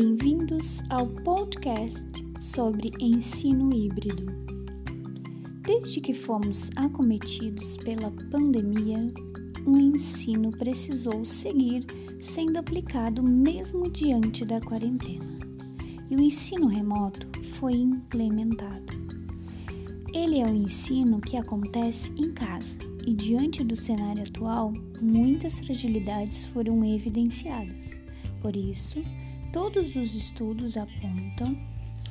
[0.00, 2.04] Bem-vindos ao podcast
[2.38, 4.26] sobre ensino híbrido.
[5.62, 9.12] Desde que fomos acometidos pela pandemia,
[9.66, 11.84] o ensino precisou seguir
[12.20, 15.36] sendo aplicado mesmo diante da quarentena,
[16.08, 18.96] e o ensino remoto foi implementado.
[20.14, 24.72] Ele é o ensino que acontece em casa e, diante do cenário atual,
[25.02, 27.98] muitas fragilidades foram evidenciadas.
[28.40, 29.02] Por isso,
[29.58, 31.58] todos os estudos apontam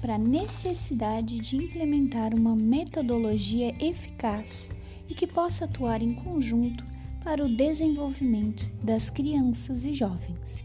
[0.00, 4.72] para a necessidade de implementar uma metodologia eficaz
[5.08, 6.84] e que possa atuar em conjunto
[7.22, 10.64] para o desenvolvimento das crianças e jovens.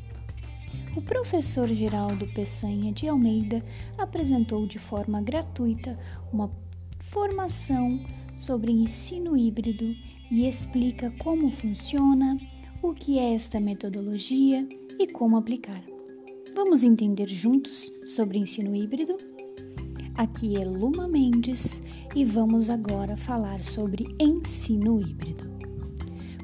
[0.97, 3.63] O professor Geraldo Peçanha de Almeida
[3.95, 5.95] apresentou de forma gratuita
[6.33, 6.51] uma
[6.97, 8.03] formação
[8.35, 9.95] sobre ensino híbrido
[10.31, 12.39] e explica como funciona,
[12.81, 14.67] o que é esta metodologia
[14.99, 15.90] e como aplicar.
[16.53, 19.15] Vamos entender juntos sobre ensino híbrido?
[20.17, 21.81] Aqui é Luma Mendes
[22.13, 25.49] e vamos agora falar sobre ensino híbrido.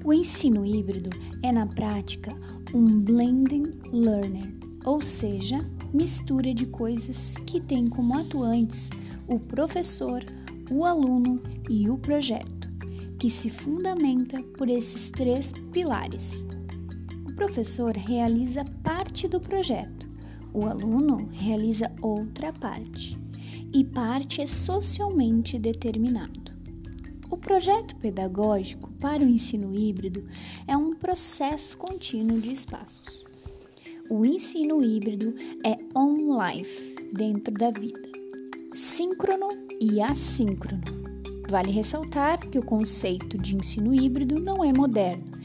[0.06, 1.10] O ensino híbrido
[1.44, 2.34] é, na prática,
[2.74, 4.50] um blending learner,
[4.86, 5.60] ou seja,
[5.94, 8.90] mistura de coisas que tem como atuantes
[9.28, 10.24] o professor,
[10.72, 12.70] o aluno e o projeto,
[13.20, 16.46] que se fundamenta por esses três pilares.
[17.38, 20.10] Professor realiza parte do projeto,
[20.52, 23.16] o aluno realiza outra parte,
[23.72, 26.52] e parte é socialmente determinado.
[27.30, 30.26] O projeto pedagógico para o ensino híbrido
[30.68, 33.24] é um processo contínuo de espaços.
[34.10, 38.02] O ensino híbrido é on-life, dentro da vida,
[38.74, 39.50] síncrono
[39.80, 40.82] e assíncrono.
[41.48, 45.38] Vale ressaltar que o conceito de ensino híbrido não é moderno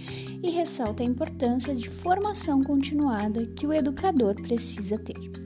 [0.42, 5.42] e ressalta a importância de formação continuada que o educador precisa ter.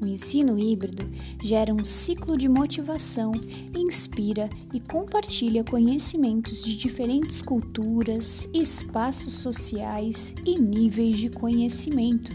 [0.00, 1.08] O ensino híbrido
[1.40, 3.30] gera um ciclo de motivação,
[3.76, 12.32] inspira e compartilha conhecimentos de diferentes culturas, espaços sociais e níveis de conhecimento.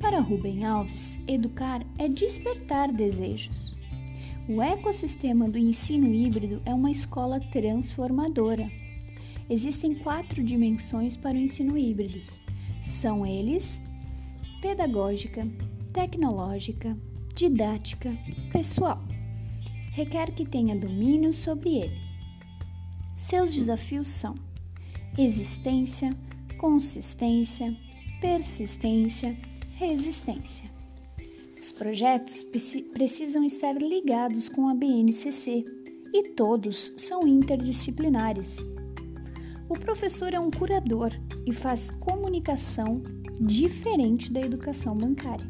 [0.00, 3.74] Para Rubem Alves, educar é despertar desejos.
[4.48, 8.70] O ecossistema do ensino híbrido é uma escola transformadora.
[9.48, 12.20] Existem quatro dimensões para o ensino híbrido.
[12.82, 13.80] São eles:
[14.60, 15.46] pedagógica,
[15.92, 16.96] tecnológica,
[17.34, 18.16] didática,
[18.52, 19.02] pessoal.
[19.92, 21.98] Requer que tenha domínio sobre ele.
[23.14, 24.34] Seus desafios são
[25.16, 26.14] existência,
[26.58, 27.74] consistência,
[28.20, 29.36] persistência,
[29.76, 30.70] resistência.
[31.58, 32.44] Os projetos
[32.92, 35.64] precisam estar ligados com a BNCC
[36.12, 38.58] e todos são interdisciplinares.
[39.68, 41.10] O professor é um curador
[41.44, 43.02] e faz comunicação
[43.40, 45.46] diferente da educação bancária.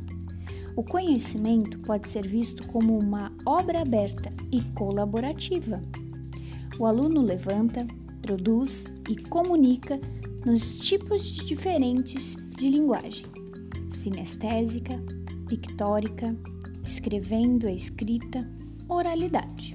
[0.74, 5.82] O conhecimento pode ser visto como uma obra aberta e colaborativa.
[6.78, 7.86] O aluno levanta,
[8.22, 10.00] produz e comunica
[10.46, 13.26] nos tipos diferentes de linguagem:
[13.88, 14.98] sinestésica,
[15.46, 16.34] pictórica,
[16.84, 18.50] escrevendo a escrita,
[18.88, 19.74] oralidade.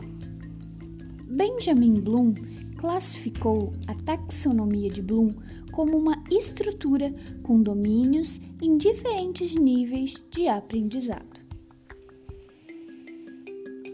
[1.28, 2.34] Benjamin Bloom
[2.82, 5.36] classificou a taxonomia de Bloom
[5.72, 11.40] como uma estrutura com domínios em diferentes níveis de aprendizado.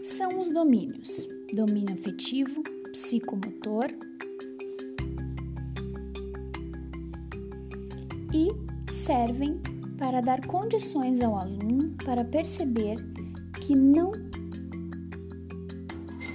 [0.02, 3.88] São os domínios: domínio afetivo, psicomotor
[8.32, 9.60] e servem
[9.98, 12.96] para dar condições ao aluno para perceber
[13.60, 14.27] que não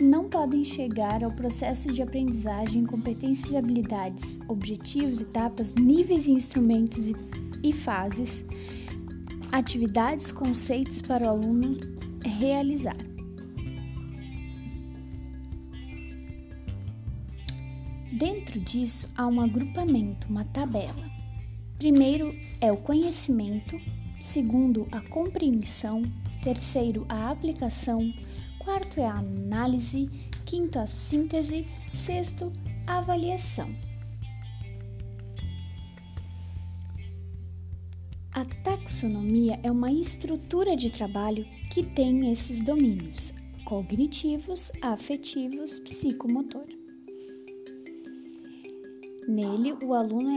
[0.02, 7.14] não podem chegar ao processo de aprendizagem, competências e habilidades, objetivos, etapas, níveis e instrumentos
[7.64, 8.44] e, fases,
[9.52, 11.78] atividades, conceitos para o aluno
[12.26, 12.98] realizar.
[18.12, 21.12] Dentro disso há um agrupamento, uma tabela.
[21.78, 23.80] Primeiro é o conhecimento,
[24.20, 26.04] segundo, a compreensão,
[26.42, 28.14] terceiro, a aplicação,
[28.64, 30.10] quarto é a análise,
[30.46, 32.52] quinto, a síntese, sexto,
[32.88, 33.70] a avaliação.
[38.34, 43.34] A taxonomia é uma estrutura de trabalho que tem esses domínios
[43.66, 46.66] cognitivos, afetivos, psicomotor.
[49.28, 50.32] Nele, o aluno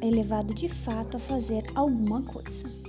[0.00, 2.87] é levado de fato a fazer alguma coisa.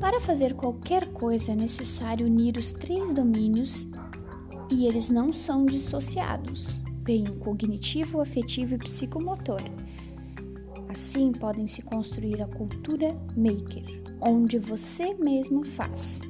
[0.00, 3.86] Para fazer qualquer coisa é necessário unir os três domínios
[4.70, 6.78] e eles não são dissociados.
[7.02, 9.62] Vem o cognitivo, afetivo e psicomotor.
[10.88, 16.20] Assim, podem se construir a cultura maker, onde você mesmo faz.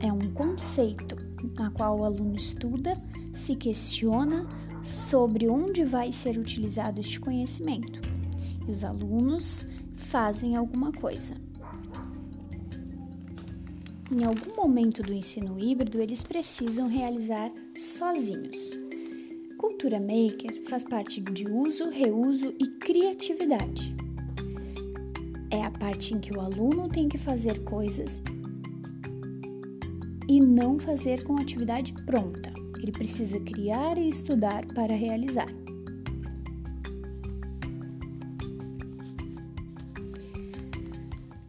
[0.00, 1.16] É um conceito
[1.58, 3.00] na qual o aluno estuda,
[3.32, 4.46] se questiona
[4.82, 8.00] sobre onde vai ser utilizado este conhecimento.
[8.66, 9.66] E os alunos
[9.96, 11.49] fazem alguma coisa.
[14.12, 18.76] Em algum momento do ensino híbrido, eles precisam realizar sozinhos.
[19.56, 23.94] Cultura maker faz parte de uso, reuso e criatividade.
[25.48, 28.20] É a parte em que o aluno tem que fazer coisas
[30.28, 32.52] e não fazer com atividade pronta.
[32.82, 35.48] Ele precisa criar e estudar para realizar.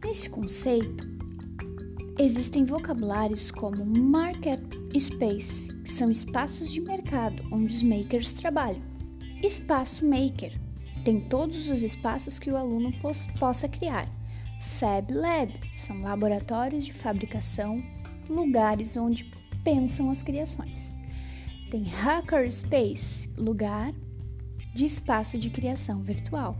[0.04, 1.11] Nesse conceito,
[2.18, 4.60] existem vocabulários como market
[4.98, 8.82] space, que são espaços de mercado onde os makers trabalham.
[9.42, 10.52] Espaço maker
[11.04, 12.92] tem todos os espaços que o aluno
[13.38, 14.08] possa criar.
[14.60, 17.82] Fab Lab são laboratórios de fabricação,
[18.28, 19.30] lugares onde
[19.64, 20.92] pensam as criações.
[21.70, 23.92] Tem Hackerspace, lugar
[24.74, 26.56] de espaço de criação virtual.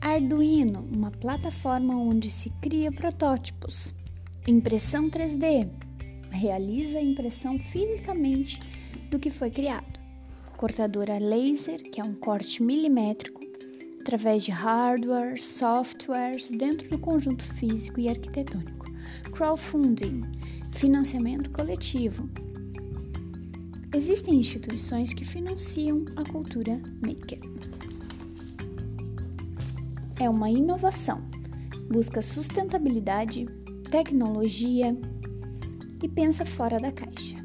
[0.00, 3.94] Arduino, uma plataforma onde se cria protótipos.
[4.48, 5.68] Impressão 3D,
[6.32, 8.58] realiza a impressão fisicamente
[9.10, 10.00] do que foi criado.
[10.56, 13.42] Cortadora laser, que é um corte milimétrico,
[14.00, 18.86] através de hardware, softwares dentro do conjunto físico e arquitetônico.
[19.32, 20.22] Crowdfunding,
[20.72, 22.26] financiamento coletivo,
[23.94, 27.40] Existem instituições que financiam a cultura maker.
[30.18, 31.22] É uma inovação,
[31.90, 33.46] busca sustentabilidade,
[33.88, 34.94] tecnologia
[36.02, 37.36] e pensa fora da caixa.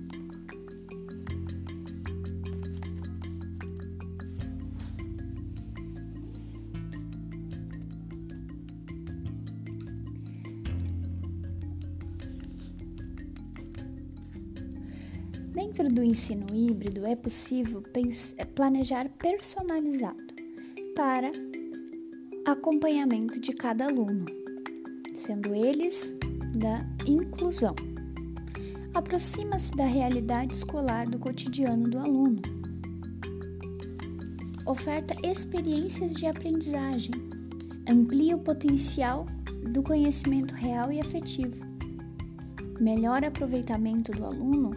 [15.54, 17.82] Dentro do ensino híbrido é possível
[18.38, 20.22] é planejar personalizado
[20.96, 21.32] para
[22.46, 24.43] acompanhamento de cada aluno,
[25.14, 26.18] sendo eles
[26.56, 27.76] da inclusão.
[28.94, 32.42] Aproxima-se da realidade escolar do cotidiano do aluno.
[34.66, 37.14] Oferta experiências de aprendizagem.
[37.90, 39.26] Amplia o potencial
[39.72, 41.66] do conhecimento real e afetivo.
[42.80, 44.72] Melhora aproveitamento do aluno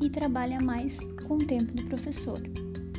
[0.00, 2.40] e trabalha mais com o tempo do professor.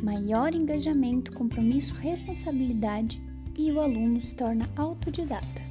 [0.03, 3.21] Maior engajamento, compromisso, responsabilidade
[3.59, 5.61] e o aluno se torna autodidata.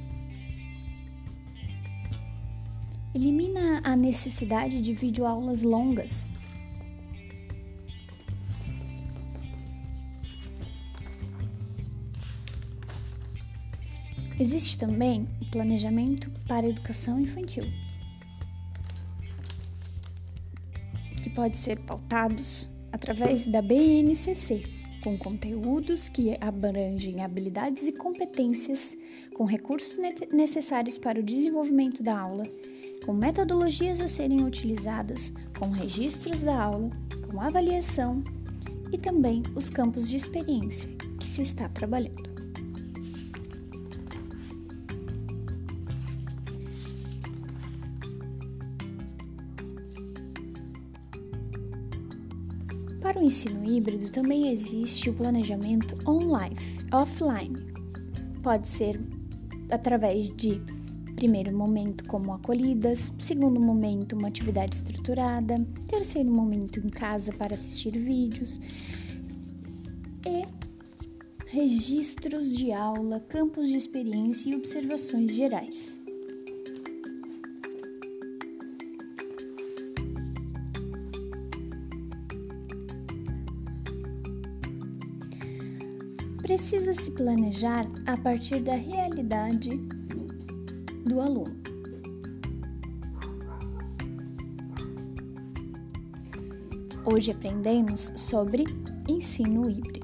[3.15, 6.29] Elimina a necessidade de videoaulas longas.
[14.39, 17.65] Existe também o planejamento para a educação infantil.
[21.19, 28.97] que pode ser pautados através da BNCC, com conteúdos que abrangem habilidades e competências,
[29.35, 29.97] com recursos
[30.31, 32.43] necessários para o desenvolvimento da aula,
[33.05, 36.89] com metodologias a serem utilizadas, com registros da aula,
[37.29, 38.23] com avaliação
[38.91, 42.28] e também os campos de experiência que se está trabalhando.
[53.01, 56.55] Para o ensino híbrido também existe o planejamento online,
[56.91, 57.55] offline.
[58.43, 58.99] Pode ser
[59.69, 60.61] através de
[61.15, 67.91] primeiro momento como acolhidas, segundo momento uma atividade estruturada, terceiro momento em casa para assistir
[67.91, 68.59] vídeos
[70.25, 70.45] e
[71.47, 75.98] registros de aula, campos de experiência e observações gerais.
[86.59, 89.69] Precisa se planejar a partir da realidade
[91.05, 91.55] do aluno.
[97.05, 98.65] Hoje aprendemos sobre
[99.07, 99.98] ensino híbrido.